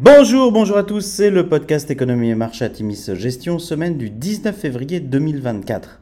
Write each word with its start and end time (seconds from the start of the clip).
Bonjour, 0.00 0.52
bonjour 0.52 0.76
à 0.76 0.84
tous, 0.84 1.00
c'est 1.00 1.28
le 1.28 1.48
podcast 1.48 1.90
Économie 1.90 2.30
et 2.30 2.36
Marché 2.36 2.64
à 2.64 2.68
Timis 2.68 3.10
Gestion, 3.14 3.58
semaine 3.58 3.98
du 3.98 4.10
19 4.10 4.56
février 4.56 5.00
2024. 5.00 5.98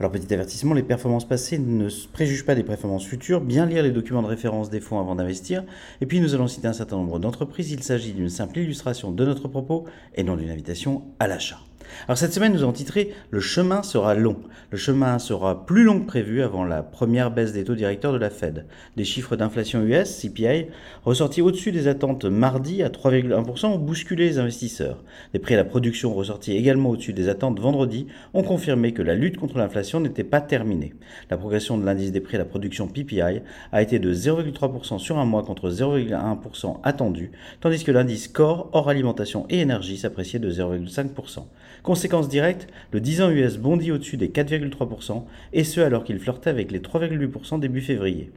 Alors 0.00 0.10
petit 0.10 0.32
avertissement, 0.32 0.72
les 0.72 0.82
performances 0.82 1.28
passées 1.28 1.58
ne 1.58 1.86
préjugent 2.14 2.46
pas 2.46 2.54
des 2.54 2.62
performances 2.62 3.04
futures, 3.04 3.42
bien 3.42 3.66
lire 3.66 3.82
les 3.82 3.90
documents 3.90 4.22
de 4.22 4.28
référence 4.28 4.70
des 4.70 4.80
fonds 4.80 4.98
avant 4.98 5.14
d'investir, 5.14 5.62
et 6.00 6.06
puis 6.06 6.20
nous 6.20 6.34
allons 6.34 6.48
citer 6.48 6.68
un 6.68 6.72
certain 6.72 6.96
nombre 6.96 7.18
d'entreprises, 7.18 7.70
il 7.70 7.82
s'agit 7.82 8.14
d'une 8.14 8.30
simple 8.30 8.60
illustration 8.60 9.12
de 9.12 9.26
notre 9.26 9.46
propos 9.46 9.84
et 10.14 10.22
non 10.22 10.36
d'une 10.36 10.48
invitation 10.48 11.02
à 11.18 11.28
l'achat. 11.28 11.58
Alors 12.06 12.18
cette 12.18 12.32
semaine, 12.32 12.52
nous 12.52 12.62
avons 12.62 12.72
titré 12.72 13.12
Le 13.30 13.40
chemin 13.40 13.82
sera 13.82 14.14
long. 14.14 14.36
Le 14.70 14.78
chemin 14.78 15.18
sera 15.18 15.66
plus 15.66 15.82
long 15.82 16.00
que 16.00 16.06
prévu 16.06 16.42
avant 16.42 16.64
la 16.64 16.82
première 16.82 17.30
baisse 17.30 17.52
des 17.52 17.64
taux 17.64 17.74
directeurs 17.74 18.12
de 18.12 18.18
la 18.18 18.30
Fed. 18.30 18.66
Des 18.96 19.04
chiffres 19.04 19.36
d'inflation 19.36 19.82
US, 19.82 20.20
CPI, 20.20 20.66
ressortis 21.04 21.42
au-dessus 21.42 21.72
des 21.72 21.88
attentes 21.88 22.24
mardi 22.24 22.82
à 22.82 22.88
3,1% 22.88 23.66
ont 23.66 23.78
bousculé 23.78 24.26
les 24.26 24.38
investisseurs. 24.38 25.02
Des 25.32 25.38
prix 25.38 25.54
à 25.54 25.58
la 25.58 25.64
production 25.64 26.14
ressortis 26.14 26.56
également 26.56 26.90
au-dessus 26.90 27.12
des 27.12 27.28
attentes 27.28 27.58
vendredi 27.58 28.06
ont 28.34 28.42
confirmé 28.42 28.92
que 28.92 29.02
la 29.02 29.14
lutte 29.14 29.36
contre 29.36 29.58
l'inflation 29.58 29.89
n'était 29.98 30.22
pas 30.22 30.40
terminée. 30.40 30.94
La 31.30 31.36
progression 31.36 31.76
de 31.76 31.84
l'indice 31.84 32.12
des 32.12 32.20
prix 32.20 32.36
à 32.36 32.38
la 32.38 32.44
production 32.44 32.86
PPI 32.86 33.40
a 33.72 33.82
été 33.82 33.98
de 33.98 34.14
0,3% 34.14 34.98
sur 34.98 35.18
un 35.18 35.24
mois 35.24 35.42
contre 35.42 35.70
0,1% 35.70 36.80
attendu, 36.84 37.32
tandis 37.60 37.82
que 37.82 37.90
l'indice 37.90 38.28
core 38.28 38.70
hors 38.72 38.88
alimentation 38.88 39.46
et 39.50 39.58
énergie 39.58 39.96
s'appréciait 39.96 40.38
de 40.38 40.50
0,5%. 40.50 41.46
Conséquence 41.82 42.28
directe, 42.28 42.68
le 42.92 43.00
10 43.00 43.22
ans 43.22 43.30
US 43.30 43.56
bondit 43.56 43.90
au-dessus 43.90 44.16
des 44.18 44.28
4,3%, 44.28 45.24
et 45.52 45.64
ce 45.64 45.80
alors 45.80 46.04
qu'il 46.04 46.18
flirtait 46.18 46.50
avec 46.50 46.70
les 46.70 46.80
3,8% 46.80 47.58
début 47.58 47.80
février. 47.80 48.30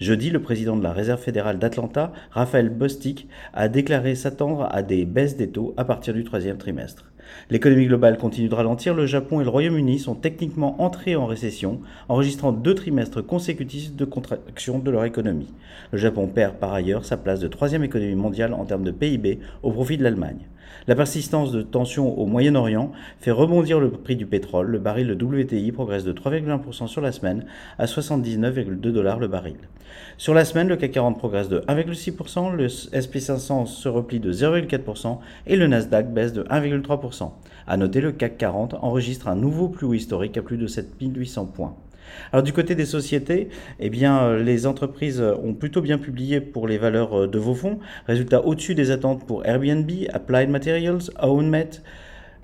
Jeudi, 0.00 0.30
le 0.30 0.42
président 0.42 0.76
de 0.76 0.82
la 0.82 0.92
Réserve 0.92 1.20
fédérale 1.20 1.58
d'Atlanta, 1.58 2.12
Raphaël 2.30 2.68
Bostic, 2.68 3.26
a 3.54 3.68
déclaré 3.68 4.14
s'attendre 4.14 4.68
à 4.70 4.82
des 4.82 5.06
baisses 5.06 5.36
des 5.36 5.50
taux 5.50 5.74
à 5.76 5.84
partir 5.84 6.12
du 6.12 6.24
troisième 6.24 6.58
trimestre. 6.58 7.09
L'économie 7.50 7.86
globale 7.86 8.18
continue 8.18 8.48
de 8.48 8.54
ralentir, 8.54 8.94
le 8.94 9.06
Japon 9.06 9.40
et 9.40 9.44
le 9.44 9.50
Royaume-Uni 9.50 9.98
sont 9.98 10.14
techniquement 10.14 10.82
entrés 10.82 11.16
en 11.16 11.26
récession, 11.26 11.80
enregistrant 12.08 12.52
deux 12.52 12.74
trimestres 12.74 13.24
consécutifs 13.24 13.94
de 13.94 14.04
contraction 14.04 14.78
de 14.78 14.90
leur 14.90 15.04
économie. 15.04 15.52
Le 15.92 15.98
Japon 15.98 16.26
perd 16.26 16.56
par 16.56 16.72
ailleurs 16.72 17.04
sa 17.04 17.16
place 17.16 17.40
de 17.40 17.48
troisième 17.48 17.84
économie 17.84 18.14
mondiale 18.14 18.54
en 18.54 18.64
termes 18.64 18.84
de 18.84 18.90
PIB 18.90 19.40
au 19.62 19.72
profit 19.72 19.96
de 19.96 20.04
l'Allemagne. 20.04 20.49
La 20.86 20.94
persistance 20.94 21.52
de 21.52 21.62
tensions 21.62 22.18
au 22.18 22.26
Moyen-Orient 22.26 22.92
fait 23.20 23.30
rebondir 23.30 23.80
le 23.80 23.90
prix 23.90 24.16
du 24.16 24.26
pétrole. 24.26 24.68
Le 24.68 24.78
baril 24.78 25.06
de 25.06 25.24
WTI 25.24 25.72
progresse 25.72 26.04
de 26.04 26.12
3,1% 26.12 26.86
sur 26.86 27.00
la 27.00 27.12
semaine 27.12 27.44
à 27.78 27.86
79,2 27.86 28.80
dollars 28.80 29.18
le 29.18 29.28
baril. 29.28 29.56
Sur 30.16 30.34
la 30.34 30.44
semaine, 30.44 30.68
le 30.68 30.76
CAC 30.76 30.92
40 30.92 31.18
progresse 31.18 31.48
de 31.48 31.60
1,6%, 31.60 32.54
le 32.54 32.66
SP500 32.66 33.66
se 33.66 33.88
replie 33.88 34.20
de 34.20 34.32
0,4% 34.32 35.18
et 35.46 35.56
le 35.56 35.66
Nasdaq 35.66 36.12
baisse 36.12 36.32
de 36.32 36.44
1,3%. 36.44 37.30
À 37.66 37.76
noter, 37.76 38.00
le 38.00 38.12
CAC 38.12 38.38
40 38.38 38.74
enregistre 38.82 39.28
un 39.28 39.36
nouveau 39.36 39.68
plus 39.68 39.86
haut 39.86 39.94
historique 39.94 40.36
à 40.36 40.42
plus 40.42 40.56
de 40.56 40.66
7800 40.66 41.46
points. 41.46 41.76
Alors 42.32 42.42
du 42.42 42.52
côté 42.52 42.74
des 42.74 42.86
sociétés, 42.86 43.48
eh 43.78 43.90
euh, 44.04 44.42
les 44.42 44.66
entreprises 44.66 45.20
ont 45.20 45.54
plutôt 45.54 45.80
bien 45.80 45.98
publié 45.98 46.40
pour 46.40 46.68
les 46.68 46.78
valeurs 46.78 47.22
euh, 47.22 47.26
de 47.26 47.38
vos 47.38 47.54
fonds. 47.54 47.78
Résultat 48.06 48.44
au-dessus 48.44 48.74
des 48.74 48.90
attentes 48.90 49.26
pour 49.26 49.44
Airbnb, 49.46 49.90
Applied 50.12 50.48
Materials, 50.48 51.10
OwnMet, 51.20 51.82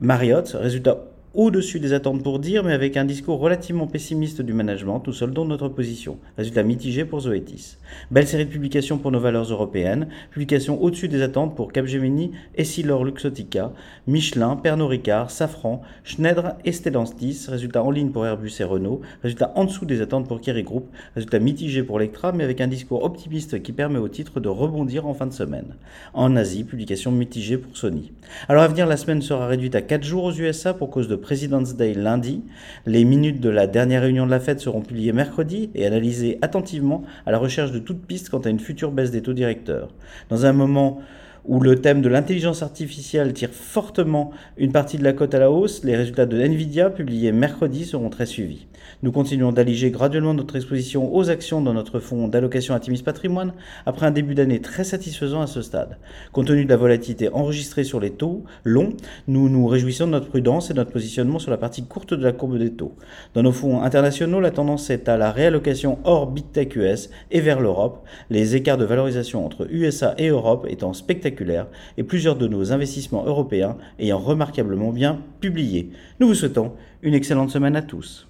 Marriott. 0.00 0.56
Résultat 0.58 0.98
au-dessus 1.38 1.78
des 1.78 1.92
attentes 1.92 2.24
pour 2.24 2.40
dire, 2.40 2.64
mais 2.64 2.72
avec 2.72 2.96
un 2.96 3.04
discours 3.04 3.38
relativement 3.38 3.86
pessimiste 3.86 4.42
du 4.42 4.52
management, 4.52 4.98
tout 4.98 5.12
seul 5.12 5.30
dans 5.30 5.44
notre 5.44 5.68
position. 5.68 6.18
Résultat 6.36 6.64
mitigé 6.64 7.04
pour 7.04 7.20
Zoetis. 7.20 7.76
Belle 8.10 8.26
série 8.26 8.44
de 8.44 8.50
publications 8.50 8.98
pour 8.98 9.12
nos 9.12 9.20
valeurs 9.20 9.44
européennes. 9.44 10.08
Publications 10.32 10.82
au-dessus 10.82 11.06
des 11.06 11.22
attentes 11.22 11.54
pour 11.54 11.72
Capgemini, 11.72 12.32
Essilor 12.56 13.04
Luxotica, 13.04 13.72
Michelin, 14.08 14.56
Pernod 14.56 14.88
Ricard, 14.88 15.30
Safran, 15.30 15.80
Schneider 16.02 16.56
et 16.64 16.72
Stellantis. 16.72 17.46
Résultat 17.48 17.84
en 17.84 17.92
ligne 17.92 18.10
pour 18.10 18.26
Airbus 18.26 18.54
et 18.58 18.64
Renault. 18.64 19.00
Résultat 19.22 19.52
en 19.54 19.64
dessous 19.64 19.84
des 19.84 20.00
attentes 20.00 20.26
pour 20.26 20.40
Kerry 20.40 20.64
Group. 20.64 20.88
Résultat 21.14 21.38
mitigé 21.38 21.84
pour 21.84 22.00
Lectra, 22.00 22.32
mais 22.32 22.42
avec 22.42 22.60
un 22.60 22.66
discours 22.66 23.04
optimiste 23.04 23.62
qui 23.62 23.70
permet 23.70 24.00
au 24.00 24.08
titre 24.08 24.40
de 24.40 24.48
rebondir 24.48 25.06
en 25.06 25.14
fin 25.14 25.28
de 25.28 25.32
semaine. 25.32 25.76
En 26.14 26.34
Asie, 26.34 26.64
publication 26.64 27.12
mitigée 27.12 27.58
pour 27.58 27.76
Sony. 27.76 28.10
Alors 28.48 28.64
à 28.64 28.68
venir, 28.68 28.88
la 28.88 28.96
semaine 28.96 29.22
sera 29.22 29.46
réduite 29.46 29.76
à 29.76 29.82
4 29.82 30.02
jours 30.02 30.24
aux 30.24 30.32
USA 30.32 30.74
pour 30.74 30.90
cause 30.90 31.06
de 31.06 31.14
President's 31.28 31.76
Day 31.76 31.92
lundi. 31.92 32.42
Les 32.86 33.04
minutes 33.04 33.38
de 33.38 33.50
la 33.50 33.66
dernière 33.66 34.00
réunion 34.00 34.24
de 34.24 34.30
la 34.30 34.40
Fed 34.40 34.60
seront 34.60 34.80
publiées 34.80 35.12
mercredi 35.12 35.68
et 35.74 35.84
analysées 35.84 36.38
attentivement 36.40 37.02
à 37.26 37.32
la 37.32 37.36
recherche 37.36 37.70
de 37.70 37.78
toute 37.78 38.00
piste 38.06 38.30
quant 38.30 38.38
à 38.38 38.48
une 38.48 38.58
future 38.58 38.92
baisse 38.92 39.10
des 39.10 39.20
taux 39.20 39.34
directeurs. 39.34 39.90
Dans 40.30 40.46
un 40.46 40.54
moment 40.54 41.02
où 41.48 41.60
le 41.60 41.80
thème 41.80 42.02
de 42.02 42.10
l'intelligence 42.10 42.62
artificielle 42.62 43.32
tire 43.32 43.50
fortement 43.50 44.30
une 44.58 44.70
partie 44.70 44.98
de 44.98 45.04
la 45.04 45.14
cote 45.14 45.34
à 45.34 45.38
la 45.38 45.50
hausse, 45.50 45.82
les 45.82 45.96
résultats 45.96 46.26
de 46.26 46.38
Nvidia 46.38 46.90
publiés 46.90 47.32
mercredi 47.32 47.86
seront 47.86 48.10
très 48.10 48.26
suivis. 48.26 48.66
Nous 49.02 49.12
continuons 49.12 49.52
d'alléger 49.52 49.90
graduellement 49.90 50.34
notre 50.34 50.56
exposition 50.56 51.14
aux 51.14 51.30
actions 51.30 51.62
dans 51.62 51.72
notre 51.72 52.00
fonds 52.00 52.28
d'allocation 52.28 52.74
Atimis 52.74 53.02
Patrimoine 53.02 53.54
après 53.86 54.06
un 54.06 54.10
début 54.10 54.34
d'année 54.34 54.60
très 54.60 54.84
satisfaisant 54.84 55.40
à 55.40 55.46
ce 55.46 55.62
stade. 55.62 55.98
Compte 56.32 56.48
tenu 56.48 56.64
de 56.64 56.68
la 56.68 56.76
volatilité 56.76 57.30
enregistrée 57.32 57.84
sur 57.84 57.98
les 57.98 58.10
taux 58.10 58.44
longs, 58.64 58.94
nous 59.26 59.48
nous 59.48 59.66
réjouissons 59.66 60.06
de 60.06 60.12
notre 60.12 60.28
prudence 60.28 60.68
et 60.68 60.74
de 60.74 60.78
notre 60.78 60.92
positionnement 60.92 61.38
sur 61.38 61.50
la 61.50 61.56
partie 61.56 61.84
courte 61.84 62.12
de 62.12 62.24
la 62.24 62.32
courbe 62.32 62.58
des 62.58 62.72
taux. 62.72 62.94
Dans 63.32 63.42
nos 63.42 63.52
fonds 63.52 63.82
internationaux, 63.82 64.40
la 64.40 64.50
tendance 64.50 64.90
est 64.90 65.08
à 65.08 65.16
la 65.16 65.32
réallocation 65.32 65.98
hors 66.04 66.26
Big 66.26 66.52
Tech 66.52 66.76
US 66.76 67.08
et 67.30 67.40
vers 67.40 67.60
l'Europe, 67.60 68.04
les 68.28 68.54
écarts 68.54 68.78
de 68.78 68.84
valorisation 68.84 69.46
entre 69.46 69.66
USA 69.70 70.14
et 70.18 70.28
Europe 70.28 70.66
étant 70.68 70.92
et 71.96 72.02
plusieurs 72.02 72.36
de 72.36 72.48
nos 72.48 72.72
investissements 72.72 73.24
européens 73.24 73.76
ayant 73.98 74.18
remarquablement 74.18 74.92
bien 74.92 75.20
publié. 75.40 75.90
Nous 76.20 76.28
vous 76.28 76.34
souhaitons 76.34 76.72
une 77.02 77.14
excellente 77.14 77.50
semaine 77.50 77.76
à 77.76 77.82
tous. 77.82 78.27